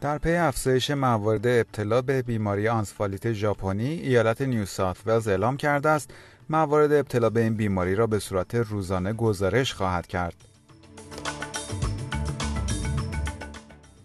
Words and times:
در 0.00 0.18
پی 0.18 0.34
افزایش 0.34 0.90
موارد 0.90 1.46
ابتلا 1.46 2.02
به 2.02 2.22
بیماری 2.22 2.68
آنسفالیت 2.68 3.32
ژاپنی 3.32 3.88
ایالت 3.88 4.42
نیو 4.42 4.64
ساوت 4.64 4.96
ولز 5.06 5.28
اعلام 5.28 5.56
کرده 5.56 5.88
است 5.88 6.10
موارد 6.50 6.92
ابتلا 6.92 7.30
به 7.30 7.40
این 7.40 7.54
بیماری 7.54 7.94
را 7.94 8.06
به 8.06 8.18
صورت 8.18 8.54
روزانه 8.54 9.12
گزارش 9.12 9.74
خواهد 9.74 10.06
کرد 10.06 10.34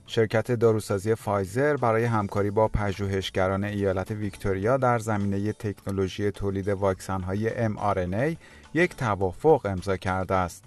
شرکت 0.07 0.51
داروسازی 0.51 1.15
فایزر 1.15 1.77
برای 1.77 2.05
همکاری 2.05 2.51
با 2.51 2.67
پژوهشگران 2.67 3.63
ایالت 3.63 4.11
ویکتوریا 4.11 4.77
در 4.77 4.99
زمینه 4.99 5.53
تکنولوژی 5.53 6.31
تولید 6.31 6.69
واکسن‌های 6.69 7.67
mRNA 7.67 8.35
یک 8.73 8.95
توافق 8.95 9.61
امضا 9.65 9.97
کرده 9.97 10.35
است. 10.35 10.63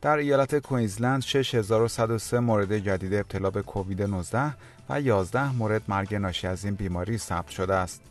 در 0.00 0.16
ایالت 0.16 0.58
کوینزلند 0.58 1.22
6103 1.22 2.40
مورد 2.40 2.78
جدید 2.78 3.14
ابتلا 3.14 3.50
به 3.50 3.62
کووید 3.62 4.02
19 4.02 4.54
و 4.88 5.00
11 5.00 5.52
مورد 5.52 5.82
مرگ 5.88 6.14
ناشی 6.14 6.46
از 6.46 6.64
این 6.64 6.74
بیماری 6.74 7.18
ثبت 7.18 7.48
شده 7.48 7.74
است. 7.74 8.02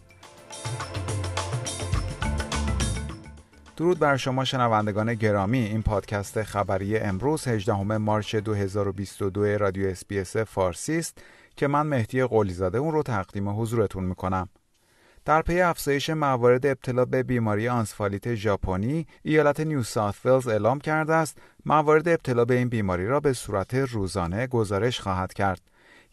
درود 3.77 3.99
بر 3.99 4.17
شما 4.17 4.45
شنوندگان 4.45 5.13
گرامی 5.13 5.57
این 5.57 5.81
پادکست 5.81 6.43
خبری 6.43 6.97
امروز 6.97 7.47
18 7.47 7.97
March 7.97 8.35
2022 8.35 9.45
رادیو 9.45 9.87
SBS 9.87 10.37
فارسی 10.37 10.97
است 10.97 11.17
که 11.55 11.67
من 11.67 11.87
مهدی 11.87 12.23
قلیزاده 12.23 12.77
اون 12.77 12.93
رو 12.93 13.03
تقدیم 13.03 13.61
حضورتون 13.61 14.03
می‌کنم 14.03 14.49
در 15.27 15.41
پی 15.41 15.61
افزایش 15.61 16.09
موارد 16.09 16.65
ابتلا 16.65 17.05
به 17.05 17.23
بیماری 17.23 17.69
آنسفالیت 17.69 18.35
ژاپنی 18.35 19.07
ایالت 19.23 19.59
نیو 19.59 19.83
ساوت 19.83 20.25
ولز 20.25 20.47
اعلام 20.47 20.79
کرده 20.79 21.13
است 21.13 21.37
موارد 21.65 22.07
ابتلا 22.07 22.45
به 22.45 22.53
این 22.57 22.69
بیماری 22.69 23.07
را 23.07 23.19
به 23.19 23.33
صورت 23.33 23.73
روزانه 23.73 24.47
گزارش 24.47 24.99
خواهد 24.99 25.33
کرد 25.33 25.61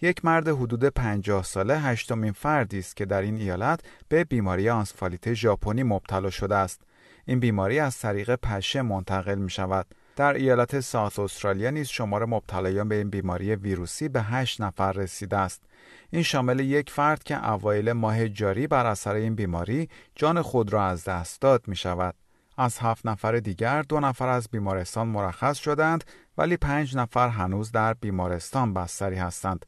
یک 0.02 0.24
مرد 0.24 0.48
حدود 0.48 0.84
50 0.84 1.42
ساله 1.42 1.78
هشتمین 1.78 2.32
فردی 2.32 2.78
است 2.78 2.96
که 2.96 3.04
در 3.04 3.22
این 3.22 3.36
ایالت 3.36 3.80
به 4.08 4.24
بیماری 4.24 4.70
آنسفالیت 4.70 5.34
ژاپنی 5.34 5.82
مبتلا 5.82 6.30
شده 6.30 6.56
است 6.56 6.80
این 7.26 7.40
بیماری 7.40 7.78
از 7.78 7.98
طریق 7.98 8.34
پشه 8.34 8.82
منتقل 8.82 9.38
می 9.38 9.50
شود. 9.50 9.86
در 10.16 10.34
ایالت 10.34 10.80
ساوت 10.80 11.18
استرالیا 11.18 11.70
نیز 11.70 11.88
شمار 11.88 12.24
مبتلایان 12.24 12.88
به 12.88 12.94
این 12.94 13.10
بیماری 13.10 13.54
ویروسی 13.54 14.08
به 14.08 14.22
8 14.22 14.60
نفر 14.60 14.92
رسیده 14.92 15.36
است. 15.36 15.62
این 16.10 16.22
شامل 16.22 16.60
یک 16.60 16.90
فرد 16.90 17.22
که 17.22 17.50
اوایل 17.50 17.92
ماه 17.92 18.28
جاری 18.28 18.66
بر 18.66 18.86
اثر 18.86 19.14
این 19.14 19.34
بیماری 19.34 19.88
جان 20.14 20.42
خود 20.42 20.72
را 20.72 20.86
از 20.86 21.04
دست 21.04 21.40
داد 21.40 21.68
می 21.68 21.76
شود. 21.76 22.14
از 22.58 22.78
هفت 22.78 23.06
نفر 23.06 23.36
دیگر 23.36 23.82
دو 23.82 24.00
نفر 24.00 24.28
از 24.28 24.48
بیمارستان 24.48 25.08
مرخص 25.08 25.58
شدند 25.58 26.04
ولی 26.38 26.56
پنج 26.56 26.96
نفر 26.96 27.28
هنوز 27.28 27.72
در 27.72 27.94
بیمارستان 27.94 28.74
بستری 28.74 29.16
هستند. 29.16 29.66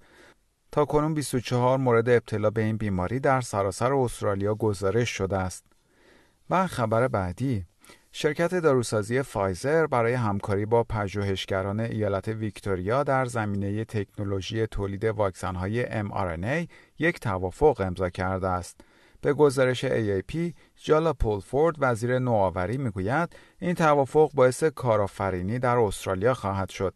تا 0.72 0.84
کنون 0.84 1.14
24 1.14 1.78
مورد 1.78 2.08
ابتلا 2.08 2.50
به 2.50 2.62
این 2.62 2.77
بیماری 2.77 3.20
در 3.20 3.41
سراسر 3.41 3.92
استرالیا 3.92 4.55
گزارش 4.55 5.10
شده 5.10 5.36
است. 5.36 5.64
و 6.50 6.66
خبر 6.66 7.08
بعدی 7.08 7.64
شرکت 8.19 8.55
داروسازی 8.55 9.22
فایزر 9.22 9.86
برای 9.86 10.14
همکاری 10.14 10.67
با 10.67 10.84
پژوهشگران 10.84 11.81
ایالت 11.81 12.28
ویکتوریا 12.28 13.03
در 13.03 13.25
زمینه 13.25 13.84
تکنولوژی 13.84 14.67
تولید 14.67 15.05
واکسن‌های 15.05 16.03
mRNA 16.03 16.69
یک 16.98 17.20
توافق 17.20 17.81
امضا 17.81 18.11
کرده 18.11 18.48
است. 18.48 18.81
به 19.21 19.32
گزارش 19.32 19.84
AAP، 19.84 20.53
جالا 20.77 21.12
پولفورد 21.12 21.77
وزیر 21.78 22.19
نوآوری 22.19 22.77
می‌گوید 22.77 23.37
این 23.59 23.75
توافق 23.75 24.31
باعث 24.34 24.65
کارآفرینی 24.65 25.59
در 25.59 25.77
استرالیا 25.77 26.34
خواهد 26.34 26.69
شد. 26.69 26.94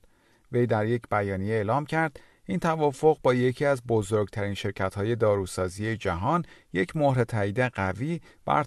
وی 0.53 0.67
در 0.67 0.87
یک 0.87 1.03
بیانیه 1.11 1.55
اعلام 1.55 1.87
کرد 1.87 2.21
این 2.51 2.59
توافق 2.59 3.19
با 3.23 3.35
یکی 3.35 3.65
از 3.65 3.83
بزرگترین 3.89 4.57
های 4.97 5.17
داروسازی 5.17 5.97
جهان 5.97 6.45
یک 6.73 6.97
مهر 6.97 7.25
تایید 7.25 7.61
قوی 7.61 8.21
بر 8.45 8.65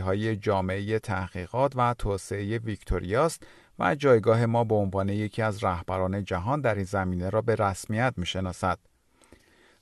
های 0.00 0.36
جامعه 0.36 0.98
تحقیقات 0.98 1.72
و 1.76 1.94
توسعه 1.98 2.58
ویکتوریاست 2.58 3.42
و 3.78 3.94
جایگاه 3.94 4.46
ما 4.46 4.64
به 4.64 4.74
عنوان 4.74 5.08
یکی 5.08 5.42
از 5.42 5.64
رهبران 5.64 6.24
جهان 6.24 6.60
در 6.60 6.74
این 6.74 6.84
زمینه 6.84 7.30
را 7.30 7.42
به 7.42 7.54
رسمیت 7.54 8.14
می‌شناسد. 8.16 8.78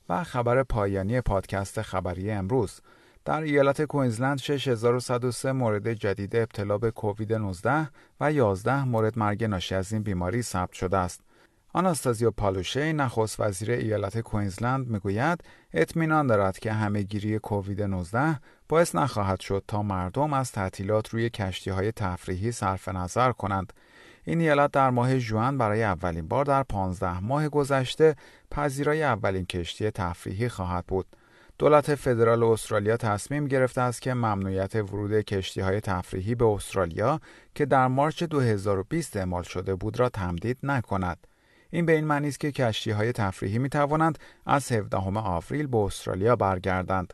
و 0.09 0.23
خبر 0.23 0.63
پایانی 0.63 1.21
پادکست 1.21 1.81
خبری 1.81 2.31
امروز 2.31 2.81
در 3.25 3.41
ایالت 3.41 3.81
کوینزلند 3.81 4.39
6103 4.39 5.51
مورد 5.51 5.93
جدید 5.93 6.35
ابتلا 6.35 6.77
به 6.77 6.91
کووید 6.91 7.33
19 7.33 7.89
و 8.19 8.31
11 8.31 8.83
مورد 8.83 9.19
مرگ 9.19 9.43
ناشی 9.43 9.75
از 9.75 9.93
این 9.93 10.03
بیماری 10.03 10.41
ثبت 10.41 10.73
شده 10.73 10.97
است. 10.97 11.26
آناستازیو 11.77 12.31
پالوشه 12.31 12.93
نخست 12.93 13.39
وزیر 13.39 13.71
ایالت 13.71 14.19
کوینزلند 14.19 14.87
می‌گوید 14.87 15.43
اطمینان 15.73 16.27
دارد 16.27 16.59
که 16.59 16.71
همهگیری 16.71 17.39
کووید 17.39 17.81
19 17.81 18.39
باعث 18.69 18.95
نخواهد 18.95 19.39
شد 19.39 19.63
تا 19.67 19.83
مردم 19.83 20.33
از 20.33 20.51
تعطیلات 20.51 21.09
روی 21.09 21.29
کشتی 21.29 21.69
های 21.69 21.91
تفریحی 21.91 22.51
صرف 22.51 22.89
نظر 22.89 23.31
کنند. 23.31 23.73
این 24.23 24.41
ایالت 24.41 24.71
در 24.71 24.89
ماه 24.89 25.19
جوان 25.19 25.57
برای 25.57 25.83
اولین 25.83 26.27
بار 26.27 26.45
در 26.45 26.63
15 26.63 27.19
ماه 27.19 27.49
گذشته 27.49 28.15
پذیرای 28.51 29.03
اولین 29.03 29.45
کشتی 29.45 29.91
تفریحی 29.91 30.49
خواهد 30.49 30.85
بود. 30.85 31.05
دولت 31.59 31.95
فدرال 31.95 32.43
استرالیا 32.43 32.97
تصمیم 32.97 33.47
گرفته 33.47 33.81
است 33.81 34.01
که 34.01 34.13
ممنوعیت 34.13 34.75
ورود 34.75 35.21
کشتی 35.21 35.61
های 35.61 35.81
تفریحی 35.81 36.35
به 36.35 36.45
استرالیا 36.45 37.19
که 37.55 37.65
در 37.65 37.87
March 37.87 38.23
2020 38.23 39.17
اعمال 39.17 39.43
شده 39.43 39.75
بود 39.75 39.99
را 39.99 40.09
تمدید 40.09 40.57
نکند. 40.63 41.27
این 41.69 41.85
به 41.85 41.95
این 41.95 42.05
معنی 42.05 42.27
است 42.27 42.39
که 42.39 42.51
کشتی 42.51 42.91
های 42.91 43.11
تفریحی 43.11 43.59
می 43.59 43.69
توانند 43.69 44.19
از 44.45 44.71
17 44.71 44.97
آوریل 44.97 45.67
به 45.67 45.77
استرالیا 45.77 46.35
برگردند. 46.35 47.13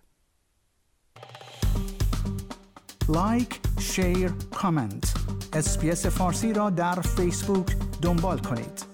Like، 3.10 3.60
share، 3.80 4.32
comment. 4.56 5.14
SBS 5.54 6.06
فارسی 6.06 6.54
را 6.54 6.70
در 6.70 7.02
فیسبوک 7.02 7.78
دنبال 8.02 8.40
کنید. 8.40 8.93